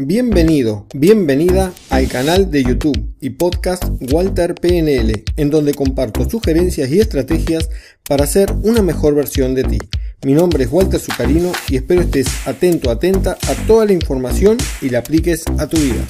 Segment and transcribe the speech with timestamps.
[0.00, 3.82] Bienvenido, bienvenida al canal de YouTube y podcast
[4.12, 7.68] Walter PNL, en donde comparto sugerencias y estrategias
[8.08, 9.78] para ser una mejor versión de ti.
[10.24, 14.90] Mi nombre es Walter Zucarino y espero estés atento, atenta a toda la información y
[14.90, 16.04] la apliques a tu vida.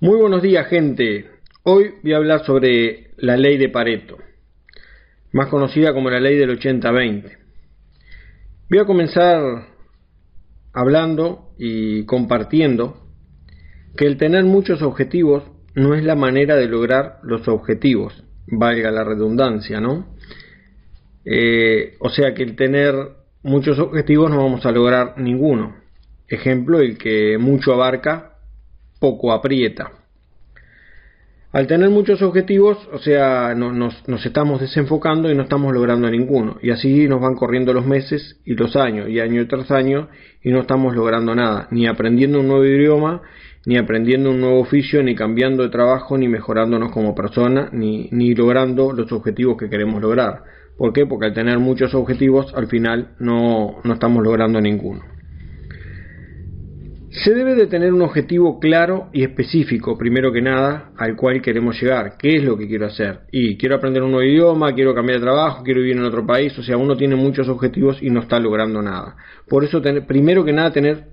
[0.00, 1.30] Muy buenos días gente.
[1.62, 4.29] Hoy voy a hablar sobre la ley de Pareto
[5.32, 7.36] más conocida como la ley del 80-20.
[8.68, 9.66] Voy a comenzar
[10.72, 12.96] hablando y compartiendo
[13.96, 15.44] que el tener muchos objetivos
[15.74, 20.14] no es la manera de lograr los objetivos, valga la redundancia, ¿no?
[21.24, 22.94] Eh, o sea que el tener
[23.42, 25.76] muchos objetivos no vamos a lograr ninguno.
[26.28, 28.36] Ejemplo, el que mucho abarca,
[29.00, 29.92] poco aprieta.
[31.52, 36.58] Al tener muchos objetivos, o sea, nos, estamos desenfocando y no estamos logrando ninguno.
[36.62, 40.08] Y así nos van corriendo los meses y los años, y año tras año,
[40.44, 43.22] y no estamos logrando nada, ni aprendiendo un nuevo idioma,
[43.66, 48.32] ni aprendiendo un nuevo oficio, ni cambiando de trabajo, ni mejorándonos como persona, ni, ni
[48.32, 50.44] logrando los objetivos que queremos lograr.
[50.78, 51.04] ¿Por qué?
[51.04, 55.02] Porque al tener muchos objetivos, al final no, no estamos logrando ninguno.
[57.10, 61.80] Se debe de tener un objetivo claro y específico, primero que nada, al cual queremos
[61.82, 62.16] llegar.
[62.16, 63.22] ¿Qué es lo que quiero hacer?
[63.32, 66.56] Y quiero aprender un nuevo idioma, quiero cambiar de trabajo, quiero vivir en otro país.
[66.56, 69.16] O sea, uno tiene muchos objetivos y no está logrando nada.
[69.48, 71.08] Por eso, primero que nada, tener,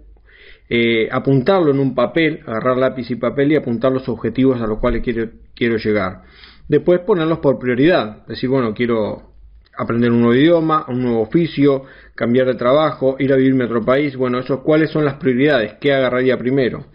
[0.70, 4.78] eh, apuntarlo en un papel, agarrar lápiz y papel y apuntar los objetivos a los
[4.78, 6.22] cuales quiero, quiero llegar.
[6.68, 8.24] Después ponerlos por prioridad.
[8.28, 9.37] Decir, bueno, quiero
[9.78, 11.84] aprender un nuevo idioma, un nuevo oficio,
[12.16, 14.16] cambiar de trabajo, ir a vivirme a otro país.
[14.16, 15.74] Bueno, eso, ¿cuáles son las prioridades?
[15.80, 16.86] ¿Qué agarraría primero?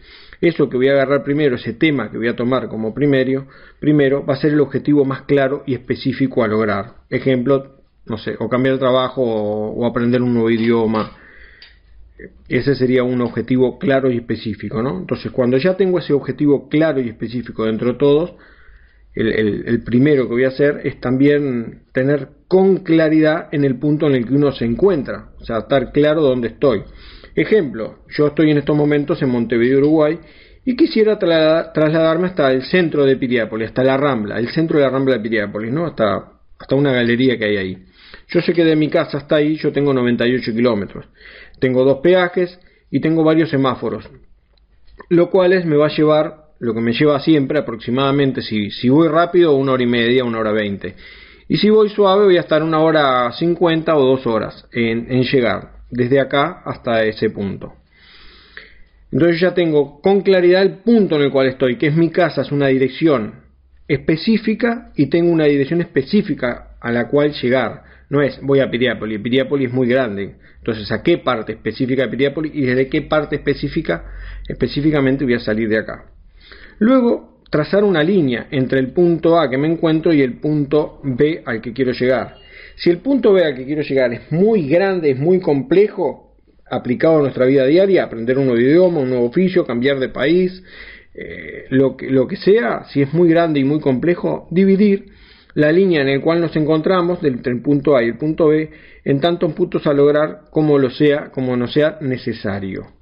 [0.41, 3.47] Eso que voy a agarrar primero, ese tema que voy a tomar como primero,
[3.78, 6.94] primero va a ser el objetivo más claro y específico a lograr.
[7.08, 11.17] Ejemplo, no sé, o cambiar de trabajo o, aprender un nuevo idioma.
[12.48, 14.98] Ese sería un objetivo claro y específico, ¿no?
[14.98, 18.34] Entonces, cuando ya tengo ese objetivo claro y específico dentro de todos,
[19.14, 24.14] el, primero que voy a hacer es también tener con claridad en el punto en
[24.14, 26.83] el que uno se encuentra, o sea, estar claro dónde estoy.
[27.34, 30.18] Ejemplo, yo estoy en estos momentos en Montevideo, Uruguay,
[30.64, 34.90] y quisiera trasladarme hasta el centro de Piriápolis, hasta la Rambla, el centro de la
[34.90, 35.86] Rambla de Piriápolis, ¿no?
[35.86, 37.84] Hasta, hasta una galería que hay ahí.
[38.28, 41.06] Yo sé que de mi casa hasta ahí yo tengo 98 kilómetros.
[41.58, 42.58] Tengo dos peajes
[42.90, 44.08] y tengo varios semáforos,
[45.08, 49.56] lo cual me va a llevar lo que me lleva siempre aproximadamente, si, voy rápido,
[49.56, 50.95] una hora y media, una hora veinte.
[51.48, 55.24] Y si voy suave, voy a estar una hora cincuenta o dos horas en, en
[55.24, 57.72] llegar, desde acá hasta ese punto.
[59.11, 62.42] Entonces ya tengo con claridad el punto en el cual estoy, que es mi casa,
[62.42, 63.40] es una dirección
[63.89, 67.83] específica y tengo una dirección específica a la cual llegar.
[68.08, 70.36] No es voy a Piriápolis, Piriápolis es muy grande.
[70.58, 74.05] Entonces, ¿a qué parte específica de Piriápolis y desde qué parte específica
[74.46, 76.05] específicamente voy a salir de acá?
[76.78, 81.42] Luego, trazar una línea entre el punto A que me encuentro y el punto B
[81.44, 82.36] al que quiero llegar.
[82.77, 86.34] Si el punto B al que quiero llegar es muy grande, es muy complejo,
[86.70, 90.62] aplicado a nuestra vida diaria, aprender un nuevo idioma, un nuevo oficio, cambiar de país,
[91.14, 95.12] eh, lo, que, lo que sea, si es muy grande y muy complejo, dividir
[95.52, 98.70] la línea en la cual nos encontramos entre el punto A y el punto B
[99.04, 103.02] en tantos puntos a lograr como lo sea, como no sea necesario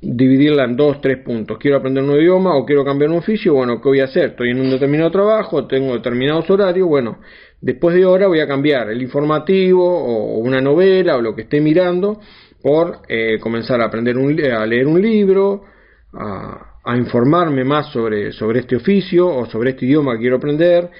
[0.00, 1.58] dividirla en dos, tres puntos.
[1.58, 3.54] Quiero aprender un idioma o quiero cambiar un oficio.
[3.54, 4.30] Bueno, ¿qué voy a hacer?
[4.30, 6.88] Estoy en un determinado trabajo, tengo determinados horarios.
[6.88, 7.18] Bueno,
[7.60, 11.60] después de hora voy a cambiar el informativo o una novela o lo que esté
[11.60, 12.20] mirando
[12.62, 15.64] por eh, comenzar a aprender un, a leer un libro,
[16.12, 20.90] a, a, informarme más sobre, sobre este oficio o sobre este idioma que quiero aprender.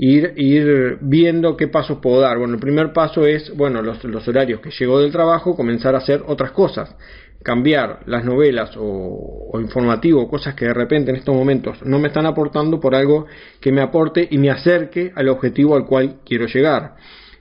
[0.00, 2.38] Ir, ir viendo qué pasos puedo dar.
[2.38, 5.98] Bueno, el primer paso es, bueno, los, los horarios que llego del trabajo, comenzar a
[5.98, 6.94] hacer otras cosas
[7.42, 12.08] cambiar las novelas o, o, informativo, cosas que de repente en estos momentos no me
[12.08, 13.26] están aportando por algo
[13.60, 16.96] que me aporte y me acerque al objetivo al cual quiero llegar.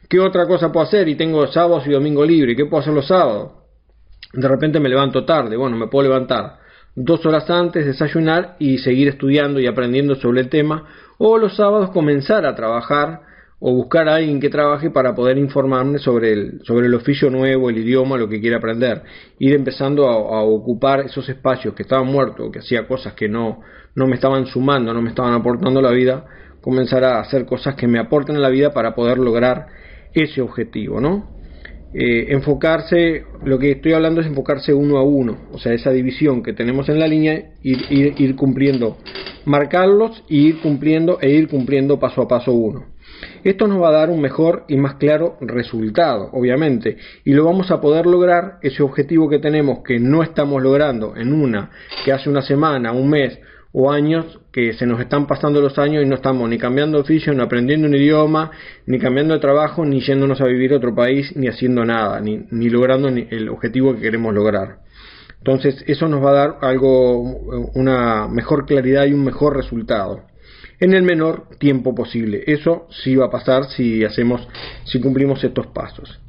[0.09, 1.09] ¿Qué otra cosa puedo hacer?
[1.09, 2.55] Y tengo sábados y domingo libre.
[2.55, 3.51] ¿Qué puedo hacer los sábados?
[4.33, 5.57] De repente me levanto tarde.
[5.57, 6.59] Bueno, me puedo levantar
[6.95, 10.85] dos horas antes, desayunar y seguir estudiando y aprendiendo sobre el tema.
[11.17, 13.21] O los sábados comenzar a trabajar
[13.59, 17.69] o buscar a alguien que trabaje para poder informarme sobre el, sobre el oficio nuevo,
[17.69, 19.01] el idioma, lo que quiere aprender.
[19.39, 23.62] Ir empezando a, ocupar esos espacios que estaban muertos, que hacía cosas que no,
[23.95, 26.25] no me estaban sumando, no me estaban aportando la vida,
[26.62, 29.68] comenzar a hacer cosas que me aporten la vida para poder lograr
[30.13, 31.36] ese objetivo, ¿no?
[31.94, 36.44] Eh, enfocarse, lo que estoy hablando es enfocarse uno a uno, o sea, esa división
[36.44, 38.98] que tenemos en la línea, ir, ir, ir cumpliendo,
[39.45, 42.96] marcarlos y ir cumpliendo e ir cumpliendo paso a paso uno.
[43.43, 47.71] Esto nos va a dar un mejor y más claro resultado, obviamente, y lo vamos
[47.71, 51.71] a poder lograr ese objetivo que tenemos que no estamos logrando en una,
[52.03, 53.39] que hace una semana, un mes
[53.71, 57.33] o años que se nos están pasando los años y no estamos ni cambiando oficio,
[57.33, 58.51] ni aprendiendo un idioma,
[58.85, 62.45] ni cambiando de trabajo, ni yéndonos a vivir a otro país, ni haciendo nada, ni,
[62.51, 64.79] ni logrando el objetivo que queremos lograr.
[65.37, 67.21] Entonces eso nos va a dar algo,
[67.75, 70.23] una mejor claridad y un mejor resultado
[70.79, 72.44] en el menor tiempo posible.
[72.47, 74.47] Eso sí va a pasar si hacemos,
[74.85, 76.19] si cumplimos estos pasos.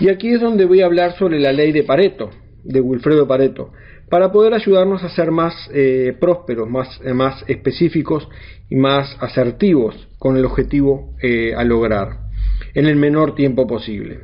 [0.00, 2.30] Y aquí es donde voy a hablar sobre la ley de Pareto,
[2.64, 3.72] de Wilfredo Pareto,
[4.08, 8.28] para poder ayudarnos a ser más eh, prósperos, más, eh, más específicos
[8.70, 12.28] y más asertivos con el objetivo eh, a lograr
[12.74, 14.20] en el menor tiempo posible.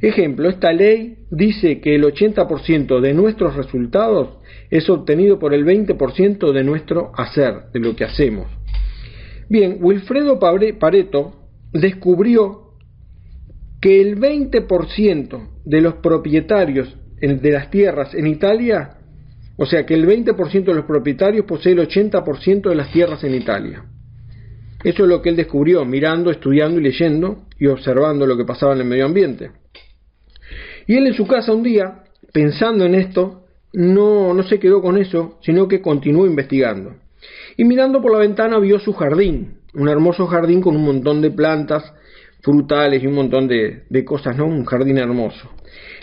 [0.00, 4.28] Ejemplo, esta ley dice que el 80% de nuestros resultados
[4.70, 8.46] es obtenido por el 20% de nuestro hacer, de lo que hacemos.
[9.48, 11.34] Bien, Wilfredo Pareto
[11.72, 12.72] descubrió
[13.80, 18.98] que el 20% de los propietarios de las tierras en Italia,
[19.56, 23.34] o sea que el 20% de los propietarios posee el 80% de las tierras en
[23.34, 23.84] Italia.
[24.84, 28.74] Eso es lo que él descubrió mirando, estudiando y leyendo y observando lo que pasaba
[28.74, 29.50] en el medio ambiente.
[30.86, 34.98] Y él en su casa un día, pensando en esto, no, no se quedó con
[34.98, 36.94] eso, sino que continuó investigando.
[37.56, 41.30] Y mirando por la ventana vio su jardín, un hermoso jardín con un montón de
[41.30, 41.92] plantas
[42.42, 44.46] frutales y un montón de, cosas, ¿no?
[44.46, 45.50] Un jardín hermoso.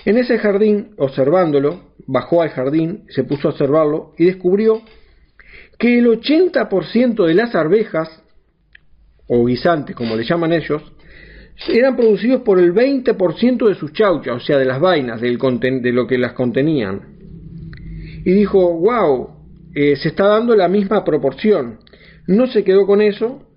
[0.06, 4.81] En ese jardín, observándolo, bajó al jardín, se puso a observarlo y descubrió
[5.80, 8.24] que el 80% de las arvejas,
[9.27, 10.81] o guisantes como le llaman ellos,
[11.69, 16.07] eran producidos por el 20% de sus chauchas, o sea, de las vainas, de lo
[16.07, 17.13] que las contenían.
[18.25, 19.43] Y dijo, wow,
[19.75, 21.80] eh, se está dando la misma proporción.
[22.28, 23.48] No se quedó con eso,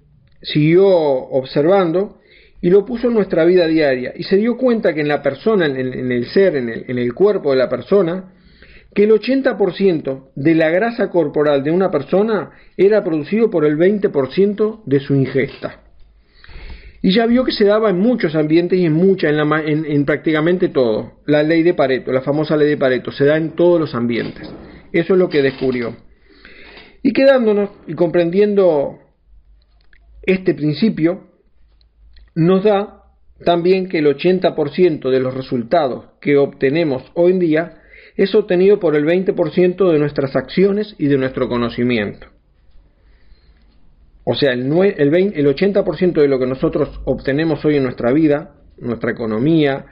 [0.43, 2.19] siguió observando
[2.61, 4.13] y lo puso en nuestra vida diaria.
[4.17, 5.77] Y se dio cuenta que en la persona, en
[6.13, 8.33] el, ser, en el, en el cuerpo de la persona,
[8.95, 14.83] que el 80% de la grasa corporal de una persona era producido por el 20%
[14.85, 15.83] de su ingesta.
[17.03, 20.05] Y ya vio que se daba en muchos ambientes y en mucha, en, la, en,
[20.05, 21.21] prácticamente todo.
[21.27, 24.49] La ley de Pareto, la famosa ley de Pareto, se da en todos los ambientes.
[24.93, 25.95] Eso es lo que descubrió.
[27.07, 28.99] Y quedándonos y comprendiendo
[30.23, 31.29] este principio,
[32.35, 33.05] nos da
[33.45, 37.79] también que el 80% de los resultados que obtenemos hoy en día
[38.17, 42.27] es obtenido por el 20% de nuestras acciones y de nuestro conocimiento.
[44.25, 48.57] O sea, el, el, el 80% de lo que nosotros obtenemos hoy en nuestra vida,
[48.79, 49.87] nuestra economía,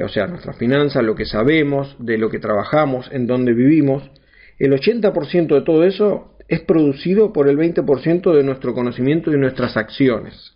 [0.00, 4.08] o sea, nuestra finanzas, lo que sabemos, de lo que trabajamos, en donde vivimos,
[4.60, 9.74] el 80% de todo eso es producido por el 20% de nuestro conocimiento y nuestras
[9.78, 10.52] acciones.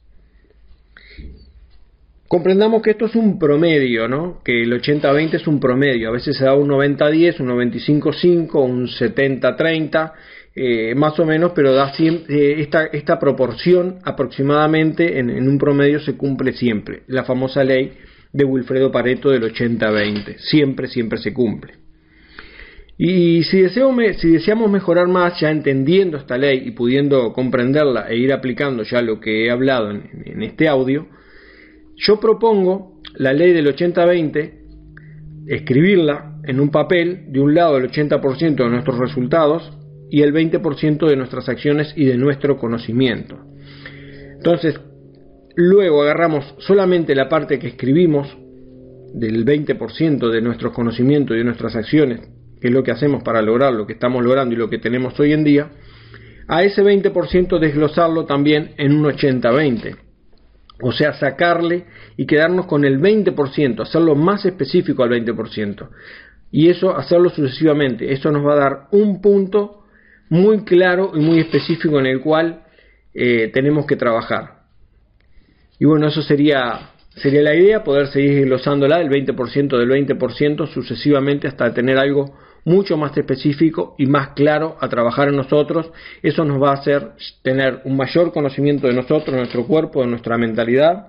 [2.28, 4.42] Comprendamos que esto es un promedio, ¿no?
[4.44, 6.10] Que el 80-20 es un promedio.
[6.10, 10.12] A veces se da un 90-10, un 95-5, un 70-30
[10.54, 16.14] eh, más o menos, pero da siempre, eh, esta, proporción aproximadamente en, un promedio se
[16.14, 17.04] cumple siempre.
[17.06, 17.94] La famosa ley
[18.34, 20.36] de Wilfredo Pareto del 80-20.
[20.40, 21.85] Siempre, siempre se cumple.
[22.98, 28.32] Y si, si deseamos mejorar más, ya entendiendo esta ley y pudiendo comprenderla e ir
[28.32, 31.06] aplicando ya lo que he hablado en, en este audio,
[31.96, 34.52] yo propongo la ley del 80-20,
[35.48, 39.72] escribirla en un papel, de un lado el 80% de nuestros resultados
[40.10, 43.38] y el 20% de nuestras acciones y de nuestro conocimiento.
[44.36, 44.80] Entonces,
[45.54, 48.36] luego agarramos solamente la parte que escribimos
[49.14, 52.20] del 20% de nuestros conocimientos y de nuestras acciones,
[52.60, 55.18] que es lo que hacemos para lograr lo que estamos logrando y lo que tenemos
[55.20, 55.70] hoy en día,
[56.48, 59.96] a ese 20% desglosarlo también en un 80-20.
[60.82, 61.86] O sea, sacarle
[62.16, 65.88] y quedarnos con el 20%, hacerlo más específico al 20%.
[66.52, 68.12] Y eso, hacerlo sucesivamente.
[68.12, 69.84] Eso nos va a dar un punto
[70.28, 72.64] muy claro y muy específico en el cual
[73.14, 74.56] eh, tenemos que trabajar.
[75.78, 81.48] Y bueno, eso sería, sería la idea, poder seguir glosándola del 20% del 20% sucesivamente
[81.48, 82.34] hasta tener algo
[82.66, 85.90] mucho más específico y más claro a trabajar en nosotros.
[86.20, 90.08] Eso nos va a hacer tener un mayor conocimiento de nosotros, de nuestro cuerpo, de
[90.08, 91.06] nuestra mentalidad,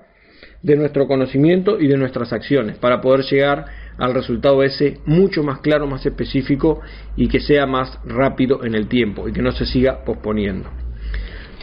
[0.62, 3.66] de nuestro conocimiento y de nuestras acciones para poder llegar
[3.98, 6.82] al resultado ese mucho más claro, más específico
[7.16, 10.70] y que sea más rápido en el tiempo y que no se siga posponiendo.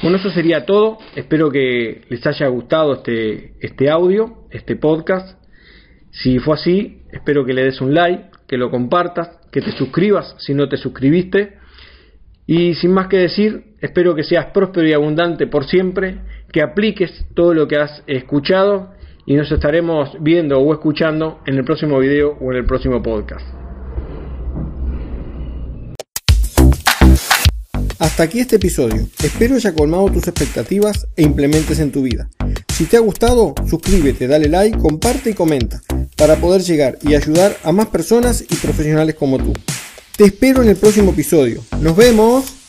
[0.03, 0.99] Bueno, eso sería todo.
[1.15, 5.39] Espero que les haya gustado este, este audio, este podcast.
[6.11, 10.35] Si fue así, espero que le des un like, que lo compartas, que te suscribas
[10.39, 11.59] si no te suscribiste.
[12.47, 17.27] Y sin más que decir, Espero que seas próspero y abundante por siempre, que apliques
[17.35, 18.95] todo lo que has escuchado
[19.27, 23.47] y nos estaremos viendo o escuchando en el próximo video o en el próximo podcast.
[27.99, 29.03] Hasta aquí este episodio.
[29.23, 32.31] Espero haya colmado tus expectativas e implementes en tu vida.
[32.73, 35.83] Si te ha gustado, suscríbete, dale like, comparte y comenta
[36.17, 39.53] para poder llegar y ayudar a más personas y profesionales como tú.
[40.17, 41.63] Te espero en el próximo episodio.
[41.81, 42.64] Nos vemos.